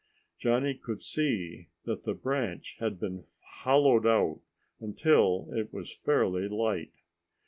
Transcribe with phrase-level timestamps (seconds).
[0.39, 3.25] Johnny could see that the branch had been
[3.59, 4.39] hollowed out
[4.79, 6.93] until it was fairly light.